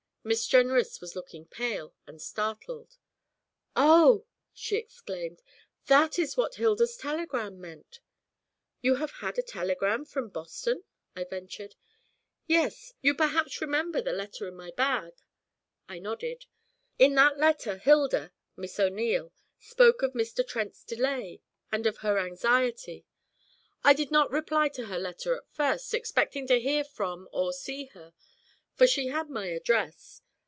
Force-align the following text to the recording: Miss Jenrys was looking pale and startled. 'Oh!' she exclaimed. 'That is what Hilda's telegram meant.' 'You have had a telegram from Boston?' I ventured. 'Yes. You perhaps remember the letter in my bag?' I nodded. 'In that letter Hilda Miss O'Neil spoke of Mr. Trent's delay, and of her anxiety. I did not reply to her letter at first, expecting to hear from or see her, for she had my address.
Miss 0.23 0.45
Jenrys 0.45 1.01
was 1.01 1.15
looking 1.15 1.47
pale 1.47 1.95
and 2.05 2.21
startled. 2.21 2.99
'Oh!' 3.75 4.27
she 4.53 4.75
exclaimed. 4.75 5.41
'That 5.87 6.19
is 6.19 6.37
what 6.37 6.53
Hilda's 6.53 6.95
telegram 6.95 7.59
meant.' 7.59 8.01
'You 8.83 8.97
have 8.97 9.09
had 9.25 9.39
a 9.39 9.41
telegram 9.41 10.05
from 10.05 10.29
Boston?' 10.29 10.83
I 11.15 11.23
ventured. 11.23 11.75
'Yes. 12.45 12.93
You 13.01 13.15
perhaps 13.15 13.61
remember 13.61 13.99
the 13.99 14.13
letter 14.13 14.47
in 14.47 14.53
my 14.55 14.69
bag?' 14.69 15.15
I 15.89 15.97
nodded. 15.97 16.45
'In 16.99 17.15
that 17.15 17.39
letter 17.39 17.79
Hilda 17.79 18.31
Miss 18.55 18.79
O'Neil 18.79 19.33
spoke 19.57 20.03
of 20.03 20.13
Mr. 20.13 20.47
Trent's 20.47 20.83
delay, 20.83 21.41
and 21.71 21.87
of 21.87 21.97
her 21.97 22.19
anxiety. 22.19 23.07
I 23.83 23.93
did 23.95 24.11
not 24.11 24.29
reply 24.29 24.69
to 24.69 24.85
her 24.85 24.99
letter 24.99 25.35
at 25.35 25.49
first, 25.49 25.95
expecting 25.95 26.45
to 26.45 26.59
hear 26.59 26.83
from 26.83 27.27
or 27.31 27.51
see 27.51 27.85
her, 27.95 28.13
for 28.73 28.87
she 28.87 29.07
had 29.07 29.29
my 29.29 29.47
address. 29.47 30.21